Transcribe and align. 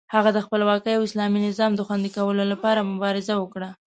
هغه 0.15 0.29
د 0.33 0.39
خپلواکۍ 0.45 0.93
او 0.95 1.01
اسلامي 1.07 1.39
نظام 1.47 1.71
د 1.75 1.81
خوندي 1.87 2.09
کولو 2.17 2.43
لپاره 2.51 2.87
مبارزه 2.93 3.33
وکړه. 3.37 3.69